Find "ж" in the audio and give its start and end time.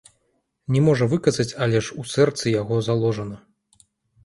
1.89-1.99